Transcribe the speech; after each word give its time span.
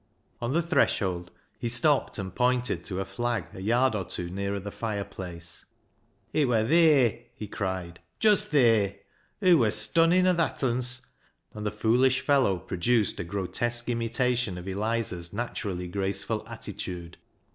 On 0.41 0.51
the 0.51 0.63
threshold 0.63 1.29
he 1.59 1.69
stopped 1.69 2.17
and 2.17 2.33
pointed 2.33 2.83
to 2.85 2.99
a 2.99 3.05
flag 3.05 3.45
a 3.53 3.61
yard 3.61 3.93
or 3.93 4.03
two 4.03 4.31
nearer 4.31 4.59
the 4.59 4.71
fireplace." 4.71 5.63
It 6.33 6.47
wur 6.47 6.67
theer," 6.67 7.19
he 7.35 7.45
cried, 7.45 7.99
"just 8.19 8.47
theer. 8.47 8.95
Hoo 9.41 9.59
wur 9.59 9.69
stonnin' 9.69 10.25
o' 10.25 10.33
thatunce," 10.33 11.01
and 11.53 11.67
the 11.67 11.69
foolish 11.71 12.21
fellow 12.21 12.57
produced 12.57 13.19
a 13.19 13.23
grotesque 13.23 13.89
imitation 13.89 14.57
of 14.57 14.67
Eliza's 14.67 15.33
naturally 15.33 15.87
graceful 15.87 16.43
attitude. 16.47 17.17